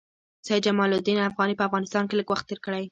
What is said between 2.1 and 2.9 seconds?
لږ وخت تېر کړی.